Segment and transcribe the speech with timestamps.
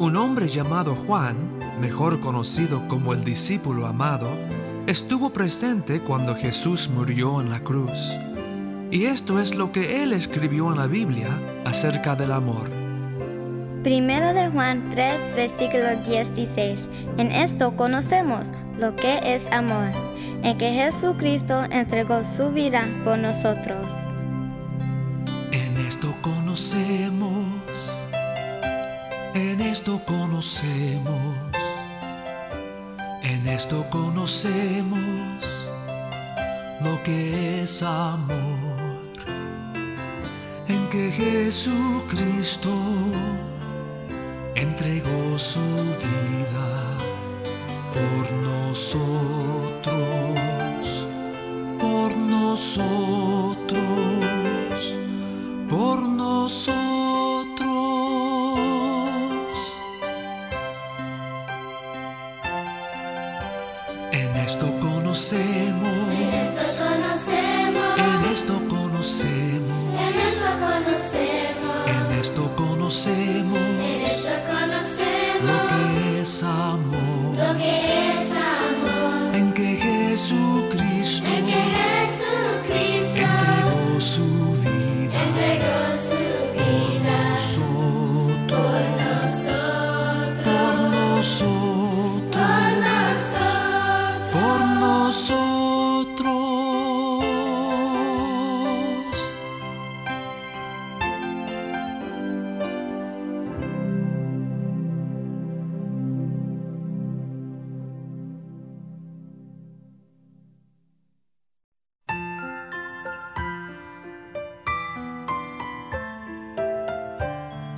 [0.00, 1.36] Un hombre llamado Juan,
[1.78, 4.30] mejor conocido como el discípulo amado,
[4.86, 8.18] estuvo presente cuando Jesús murió en la cruz.
[8.90, 11.28] Y esto es lo que él escribió en la Biblia
[11.66, 12.70] acerca del amor.
[13.82, 16.88] Primero de Juan 3, versículo 16.
[17.18, 19.90] En esto conocemos lo que es amor,
[20.42, 23.92] en que Jesucristo entregó su vida por nosotros.
[25.52, 27.49] En esto conocemos,
[29.34, 31.36] en esto conocemos,
[33.22, 35.68] en esto conocemos
[36.80, 38.98] lo que es amor,
[40.68, 42.72] en que Jesucristo
[44.54, 46.98] entregó su vida
[47.92, 49.94] por nosotros,
[51.78, 53.78] por nosotros,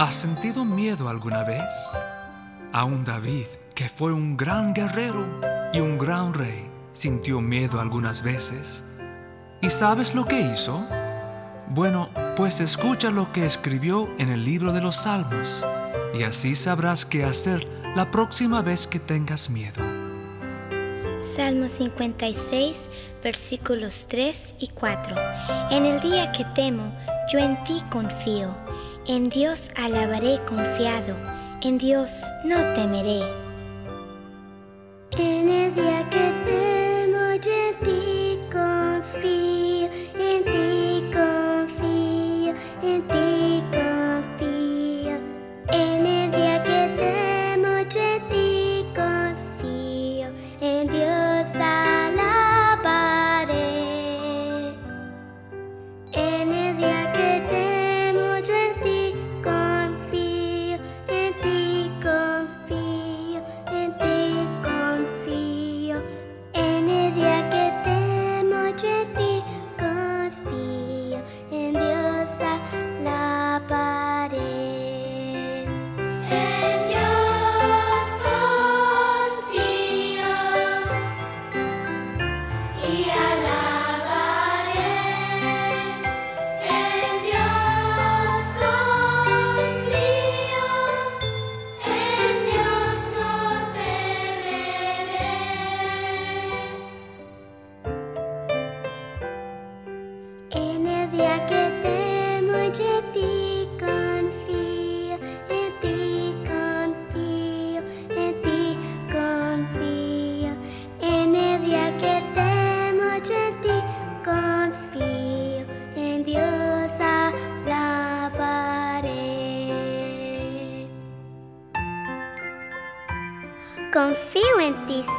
[0.03, 1.71] ¿Has sentido miedo alguna vez?
[2.73, 5.25] Aún David, que fue un gran guerrero
[5.73, 8.85] y un gran rey, sintió miedo algunas veces.
[9.61, 10.85] ¿Y sabes lo que hizo?
[11.69, 15.65] Bueno, pues escucha lo que escribió en el libro de los Salmos,
[16.19, 17.65] y así sabrás qué hacer
[17.95, 19.85] la próxima vez que tengas miedo.
[21.37, 22.91] Salmo 56,
[23.23, 25.15] versículos 3 y 4.
[25.71, 26.93] En el día que temo,
[27.33, 28.53] yo en ti confío.
[29.09, 31.17] En Dios alabaré confiado.
[31.61, 33.42] En Dios no temeré.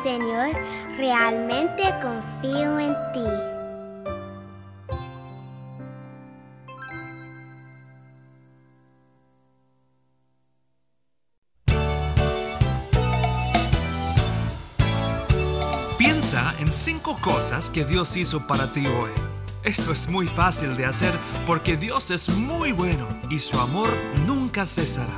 [0.03, 0.50] Señor,
[0.97, 3.22] realmente confío en ti.
[15.98, 19.12] Piensa en cinco cosas que Dios hizo para ti hoy.
[19.63, 21.13] Esto es muy fácil de hacer
[21.48, 23.88] porque Dios es muy bueno y su amor
[24.28, 25.18] nunca cesará.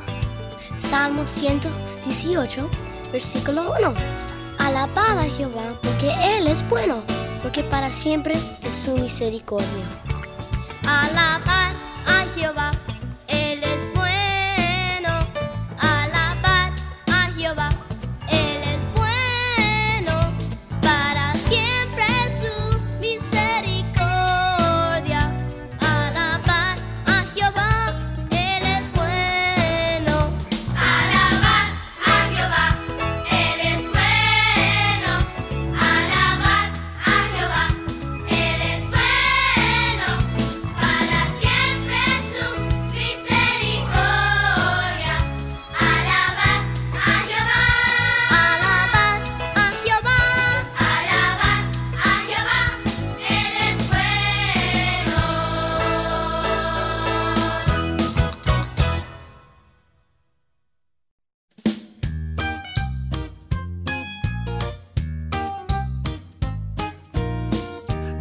[0.77, 2.69] Salmo 118,
[3.11, 4.24] versículo 1.
[4.59, 7.03] Alabad a Jehová porque Él es bueno,
[7.41, 9.85] porque para siempre es su misericordia.
[10.87, 11.44] Alabad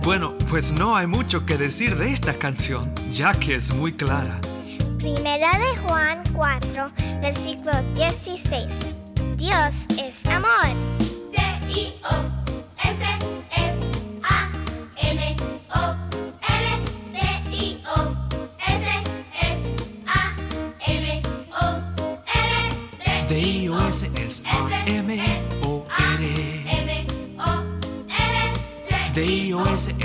[0.04, 4.38] Bueno, pues no hay mucho que decir de esta canción, ya que es muy clara.
[4.98, 6.90] Primera de Juan 4,
[7.22, 8.94] versículo 16.
[9.38, 10.68] Dios es amor.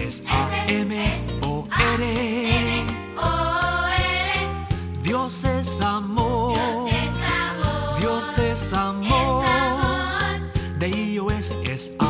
[0.09, 2.03] Es A-M-O-R.
[5.03, 6.57] Dios es amor.
[7.99, 9.45] Dios es amor.
[10.79, 12.08] D-I-O-S es A-M-O-R.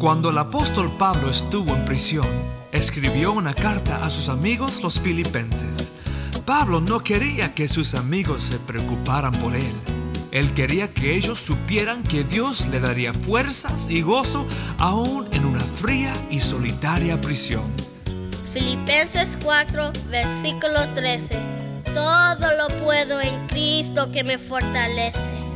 [0.00, 2.26] Cuando el apóstol Pablo estuvo en prisión,
[2.72, 5.92] escribió una carta a sus amigos los filipenses.
[6.46, 9.74] Pablo no quería que sus amigos se preocuparan por él.
[10.32, 14.46] Él quería que ellos supieran que Dios le daría fuerzas y gozo
[14.78, 17.70] aún en una fría y solitaria prisión.
[18.54, 21.36] Filipenses 4, versículo 13.
[21.92, 25.49] Todo lo puedo en Cristo que me fortalece.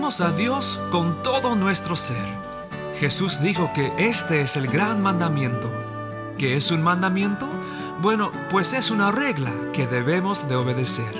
[0.00, 2.24] A Dios con todo nuestro ser.
[2.98, 5.70] Jesús dijo que este es el gran mandamiento.
[6.38, 7.46] ¿Qué es un mandamiento?
[8.00, 11.14] Bueno, pues es una regla que debemos de obedecer.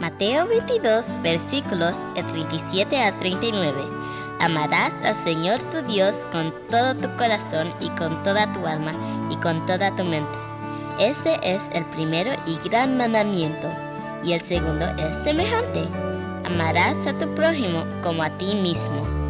[0.00, 3.80] Mateo 22, versículos de 37 a 39.
[4.40, 8.92] Amarás al Señor tu Dios con todo tu corazón y con toda tu alma
[9.30, 10.36] y con toda tu mente.
[10.98, 13.68] Este es el primero y gran mandamiento.
[14.24, 16.13] Y el segundo es semejante.
[16.44, 19.23] Amarás a tu prójimo como a ti mismo.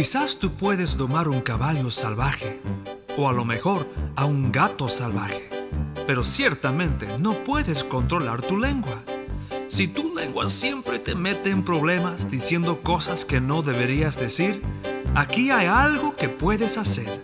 [0.00, 2.58] Quizás tú puedes domar un caballo salvaje
[3.18, 5.50] o a lo mejor a un gato salvaje,
[6.06, 8.98] pero ciertamente no puedes controlar tu lengua.
[9.68, 14.62] Si tu lengua siempre te mete en problemas diciendo cosas que no deberías decir,
[15.14, 17.20] aquí hay algo que puedes hacer.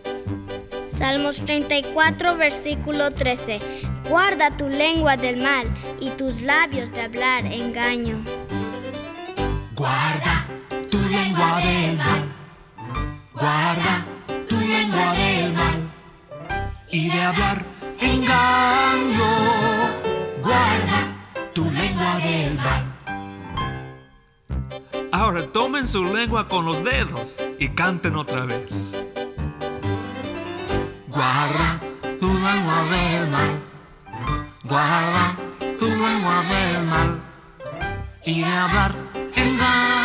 [0.98, 3.58] Salmos 34, versículo 13.
[4.10, 5.66] Guarda tu lengua del mal
[5.98, 8.22] y tus labios de hablar engaño.
[9.74, 10.46] Guarda
[10.90, 12.35] tu lengua del mal.
[13.38, 14.06] Guarda
[14.48, 15.90] tu lengua del mal.
[16.90, 17.66] Y de hablar
[18.00, 19.30] engaño.
[20.42, 21.00] Guarda
[21.52, 22.84] tu lengua del mal.
[25.12, 29.04] Ahora tomen su lengua con los dedos y canten otra vez.
[31.08, 31.80] Guarda
[32.18, 33.62] tu lengua del mal.
[34.64, 35.36] Guarda
[35.78, 37.20] tu lengua del mal.
[38.24, 38.96] Y de hablar
[39.34, 39.95] engaño.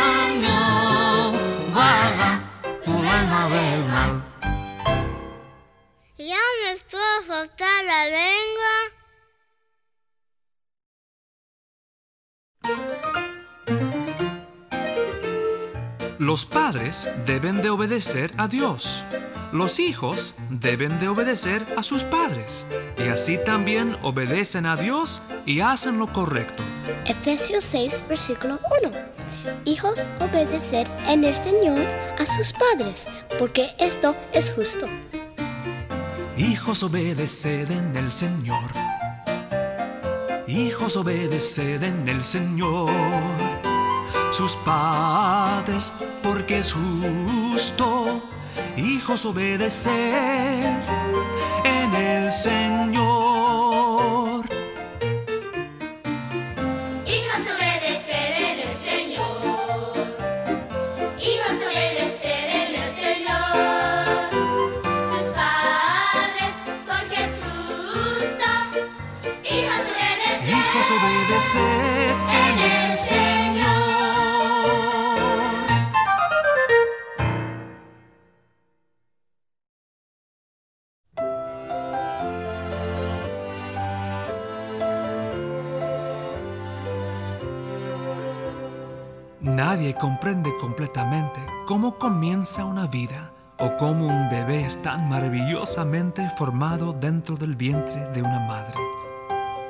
[3.32, 4.22] Del mal.
[6.18, 8.74] ¿Ya me puedo soltar la lengua?
[16.18, 19.04] Los padres deben de obedecer a Dios.
[19.52, 22.66] Los hijos deben de obedecer a sus padres.
[22.96, 26.62] Y así también obedecen a Dios y hacen lo correcto.
[27.04, 28.90] Efesios 6, versículo 1.
[29.66, 31.78] Hijos, obedecer en el Señor
[32.18, 34.86] a sus padres, porque esto es justo.
[36.38, 38.70] Hijos, obedeced en el Señor.
[40.46, 42.90] Hijos, obedeced en el Señor.
[44.30, 45.92] Sus padres,
[46.22, 48.22] porque es justo.
[48.76, 49.92] Hijos, obedeced
[51.64, 53.32] en el Señor.
[57.06, 59.92] Hijos obedecer en el Señor.
[61.18, 64.30] Hijos obedecer en el Señor.
[65.10, 66.54] Sus padres,
[66.86, 68.48] porque es justo.
[69.44, 70.48] Hijos obedecer.
[70.48, 73.21] Hijos, obedeced en el Señor.
[90.00, 97.36] Comprende completamente cómo comienza una vida o cómo un bebé es tan maravillosamente formado dentro
[97.36, 98.74] del vientre de una madre.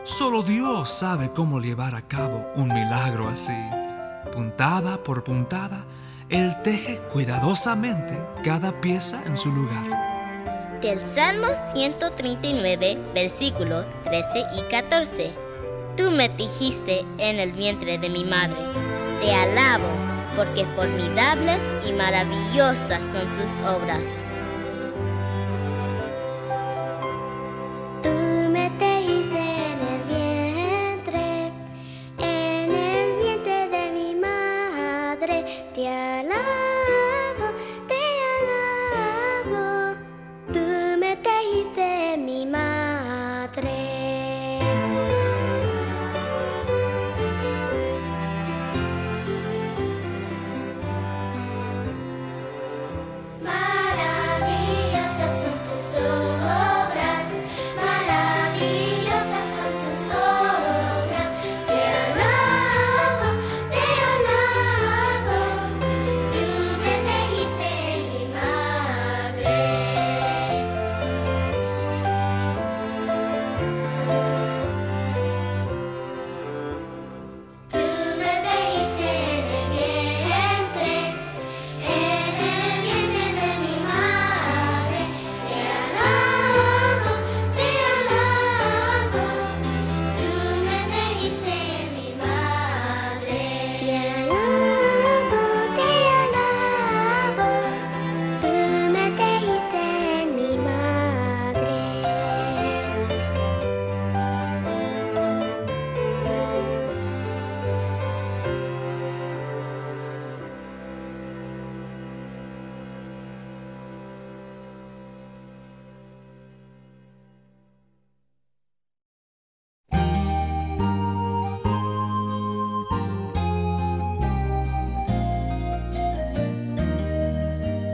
[0.04, 3.56] Solo Dios sabe cómo llevar a cabo un milagro así.
[4.32, 5.84] Puntada por puntada,
[6.28, 10.80] Él teje cuidadosamente cada pieza en su lugar.
[10.80, 15.32] Del Salmo 139, versículos 13 y 14.
[15.96, 18.56] Tú me tejiste en el vientre de mi madre.
[19.20, 19.86] Te alabo,
[20.36, 24.24] porque formidables y maravillosas son tus obras.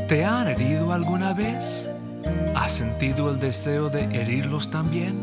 [0.09, 1.91] ¿Te han herido alguna vez?
[2.57, 5.19] ¿Has sentido el deseo de herirlos también?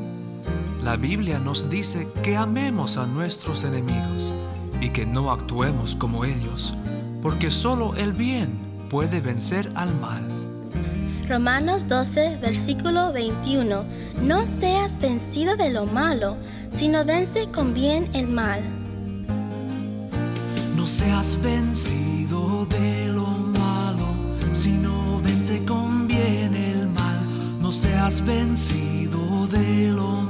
[0.83, 4.35] La Biblia nos dice que amemos a nuestros enemigos
[4.79, 6.75] y que no actuemos como ellos,
[7.23, 8.59] porque solo el bien
[8.91, 10.23] puede vencer al mal.
[11.27, 13.85] Romanos 12, versículo 21.
[14.21, 16.37] No seas vencido de lo malo,
[16.69, 18.61] sino vence con bien el mal.
[20.75, 23.44] No seas vencido de lo malo,
[24.55, 27.19] sino vence con bien el mal.
[27.59, 30.24] No seas vencido de lo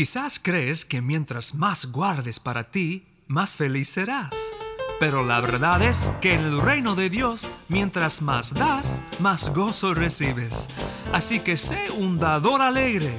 [0.00, 4.34] Quizás crees que mientras más guardes para ti, más feliz serás.
[4.98, 9.92] Pero la verdad es que en el reino de Dios, mientras más das, más gozo
[9.92, 10.70] recibes.
[11.12, 13.12] Así que sé un dador alegre.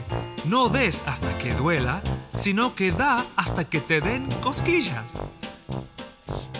[0.45, 2.01] No des hasta que duela,
[2.33, 5.19] sino que da hasta que te den cosquillas.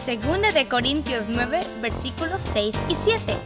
[0.06, 3.38] Segunda de Corintios 9, versículos 6 y 7.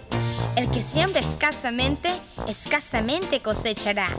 [0.58, 2.10] El que siembra escasamente,
[2.50, 4.10] escasamente cosechará.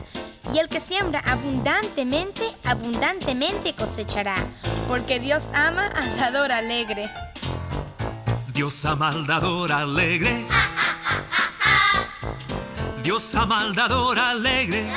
[0.53, 4.35] Y el que siembra abundantemente, abundantemente cosechará.
[4.87, 7.09] Porque Dios ama al dador alegre.
[8.53, 10.45] Dios ama al dador alegre.
[13.03, 14.89] Dios ama al dador alegre.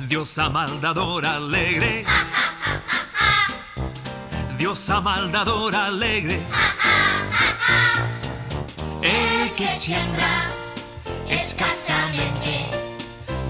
[0.00, 2.04] Dios ama al dador alegre.
[4.56, 6.40] Dios ama al dador alegre.
[9.02, 10.50] El que siembra
[11.28, 12.67] escasamente,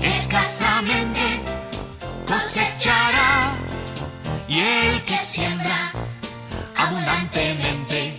[0.09, 1.40] escasamente
[2.27, 3.53] cosechará.
[4.49, 5.92] Y el que siembra
[6.77, 8.14] abundantemente,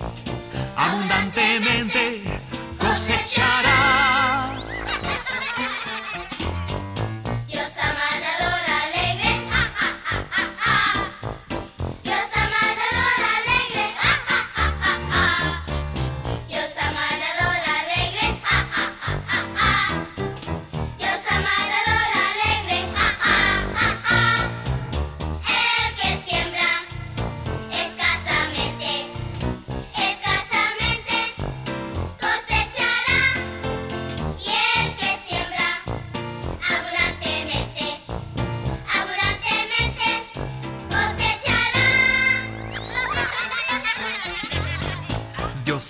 [0.76, 2.24] abundantemente
[2.78, 4.29] cosechará.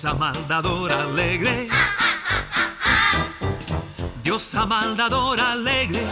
[0.00, 1.68] Dios ama al dador alegre.
[4.22, 6.06] Dios ama al dador alegre.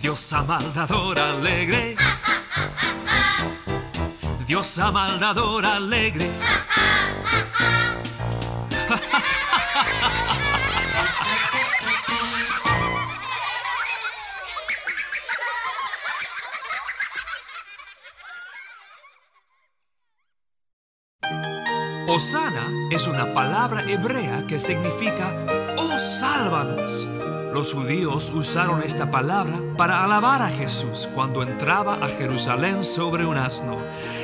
[0.00, 1.96] Dios ama al dador alegre.
[4.46, 6.30] Dios ama al dador alegre.
[23.00, 25.34] Es una palabra hebrea que significa
[25.78, 27.08] Oh, sálvanos.
[27.50, 33.38] Los judíos usaron esta palabra para alabar a Jesús cuando entraba a Jerusalén sobre un
[33.38, 33.78] asno.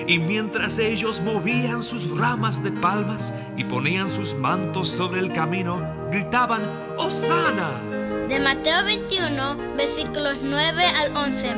[0.07, 5.81] Y mientras ellos movían sus ramas de palmas y ponían sus mantos sobre el camino,
[6.11, 6.63] gritaban
[6.99, 7.81] Osana.
[8.29, 11.55] De Mateo 21, versículos 9 al 11.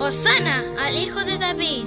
[0.00, 1.84] Osana al Hijo de David.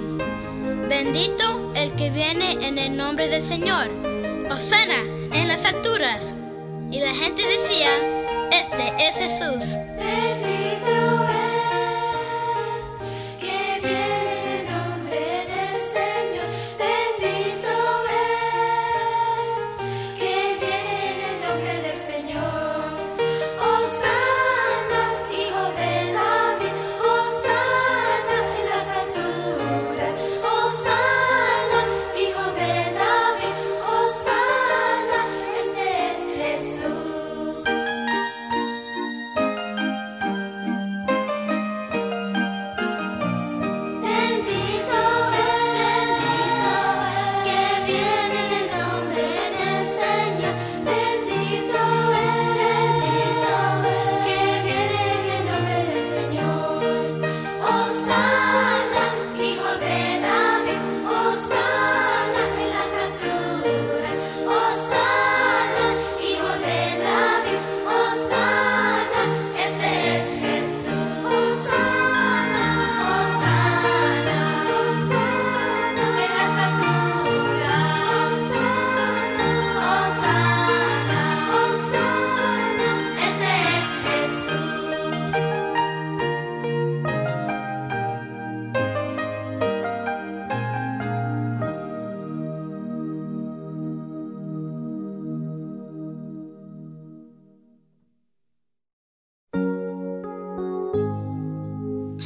[0.88, 4.01] Bendito el que viene en el nombre del Señor.
[4.50, 5.02] Osana
[5.32, 6.22] en las alturas.
[6.90, 7.90] Y la gente decía,
[8.50, 9.76] este es Jesús.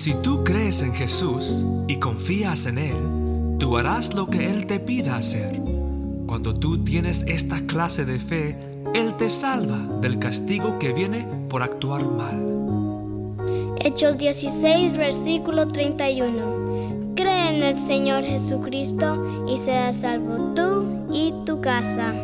[0.06, 2.94] Si tú crees en Jesús y confías en Él,
[3.58, 5.60] tú harás lo que Él te pida hacer.
[6.28, 8.56] Cuando tú tienes esta clase de fe,
[8.94, 13.34] Él te salva del castigo que viene por actuar mal.
[13.80, 17.14] Hechos 16, versículo 31.
[17.16, 22.14] Cree en el Señor Jesucristo y serás salvo tú y tu casa.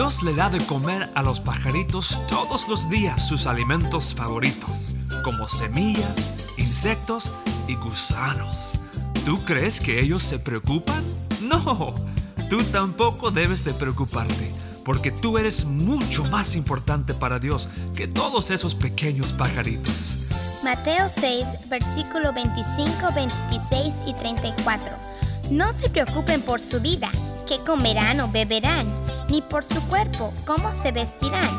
[0.00, 5.46] Dios le da de comer a los pajaritos todos los días sus alimentos favoritos, como
[5.46, 7.30] semillas, insectos
[7.68, 8.78] y gusanos.
[9.26, 11.04] ¿Tú crees que ellos se preocupan?
[11.42, 11.94] No,
[12.48, 14.50] tú tampoco debes de preocuparte,
[14.86, 20.16] porque tú eres mucho más importante para Dios que todos esos pequeños pajaritos.
[20.64, 24.96] Mateo 6, versículo 25, 26 y 34.
[25.50, 27.10] No se preocupen por su vida,
[27.50, 28.86] qué comerán o beberán,
[29.28, 31.50] ni por su cuerpo, cómo se vestirán.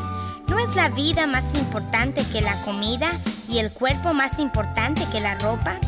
[0.48, 3.12] ¿No es la vida más importante que la comida
[3.50, 5.82] y el cuerpo más importante que la ropa?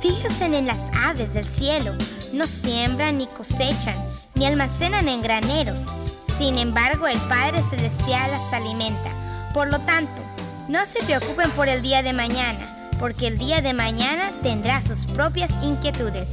[0.00, 1.92] Fíjense en las aves del cielo,
[2.32, 3.96] no siembran ni cosechan,
[4.36, 5.96] ni almacenan en graneros.
[6.38, 9.10] Sin embargo, el Padre Celestial las alimenta.
[9.52, 10.22] Por lo tanto,
[10.68, 15.04] no se preocupen por el día de mañana, porque el día de mañana tendrá sus
[15.04, 16.32] propias inquietudes.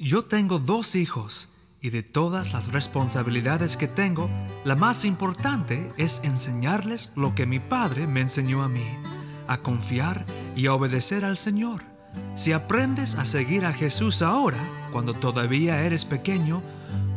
[0.00, 1.48] Yo tengo dos hijos
[1.80, 4.30] y de todas las responsabilidades que tengo,
[4.64, 8.86] la más importante es enseñarles lo que mi padre me enseñó a mí,
[9.48, 11.82] a confiar y a obedecer al Señor.
[12.36, 14.58] Si aprendes a seguir a Jesús ahora,
[14.92, 16.62] cuando todavía eres pequeño,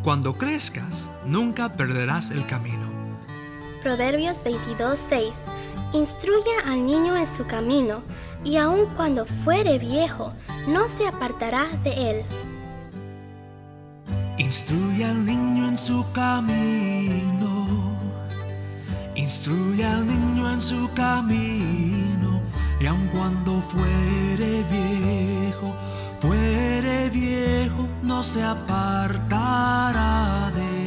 [0.01, 2.87] cuando crezcas, nunca perderás el camino.
[3.83, 5.43] Proverbios 22:6
[5.93, 8.01] Instruya al niño en su camino,
[8.43, 10.33] y aun cuando fuere viejo,
[10.67, 12.25] no se apartará de él.
[14.41, 17.95] Instruye al niño en su camino.
[19.13, 22.41] Instruye al niño en su camino.
[22.79, 25.75] Y aun cuando fuere viejo,
[26.19, 30.80] fuere viejo, no se apartará de él.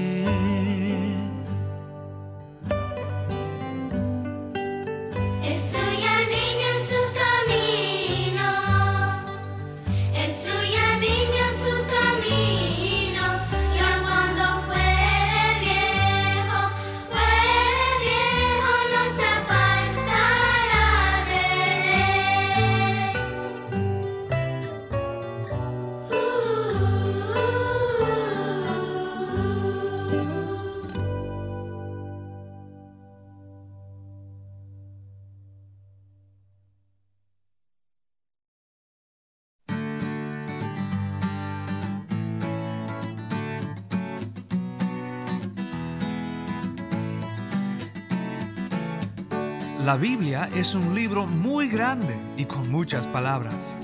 [49.95, 53.79] La Biblia es un libro muy grande y con muchas palabras.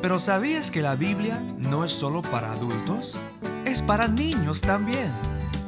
[0.00, 3.18] Pero ¿sabías que la Biblia no es solo para adultos?
[3.64, 5.10] Es para niños también.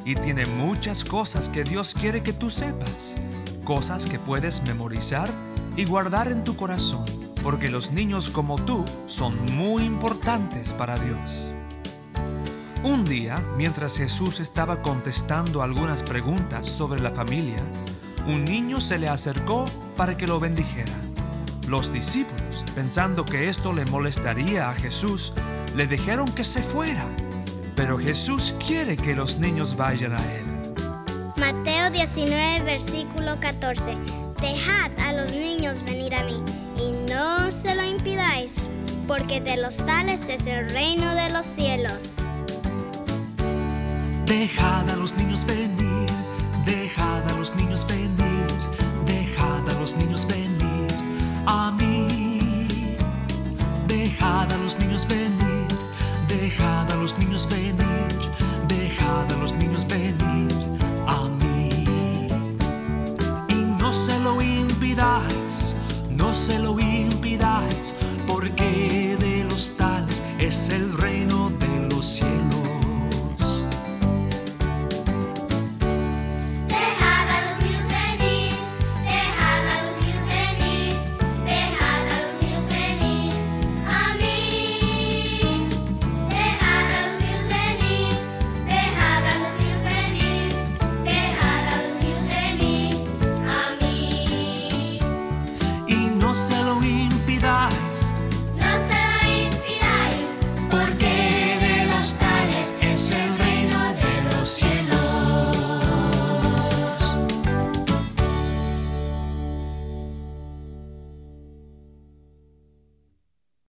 [0.05, 3.17] Y tiene muchas cosas que Dios quiere que tú sepas.
[3.65, 5.29] Cosas que puedes memorizar
[5.77, 7.05] y guardar en tu corazón.
[7.43, 11.51] Porque los niños como tú son muy importantes para Dios.
[12.85, 17.61] Un día, mientras Jesús estaba contestando algunas preguntas sobre la familia,
[18.29, 19.64] un niño se le acercó
[19.97, 20.93] para que lo bendijera.
[21.67, 25.33] Los discípulos, pensando que esto le molestaría a Jesús,
[25.75, 27.07] le dijeron que se fuera.
[27.75, 30.45] Pero Jesús quiere que los niños vayan a él.
[31.37, 33.97] Mateo 19, versículo 14.
[34.41, 36.43] Dejad a los niños venir a mí
[36.77, 38.69] y no se lo impidáis,
[39.07, 42.14] porque de los tales es el reino de los cielos.
[44.27, 46.09] Dejad a los niños venir,
[46.64, 48.08] dejad a los niños venir,
[50.26, 50.88] venir
[51.46, 52.96] a mí.
[53.87, 55.68] Dejad a los niños venir,
[56.26, 58.09] dejad a los niños venir,
[58.66, 60.48] dejad a los niños venir
[61.07, 62.28] a mí.
[63.48, 65.76] Y no se lo impidáis,
[66.11, 67.94] no se lo impidáis,
[68.26, 71.38] porque de los tales es el reino